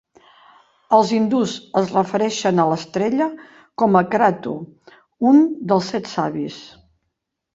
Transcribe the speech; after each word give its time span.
Els 0.99 1.09
hindús 1.15 1.51
es 1.81 1.91
refereixen 1.97 2.61
a 2.63 2.63
l'estrella 2.71 3.27
com 3.83 3.99
a 3.99 4.03
"Kratu", 4.15 4.55
un 5.33 5.45
dels 5.73 5.91
set 5.97 6.11
savis. 6.15 6.57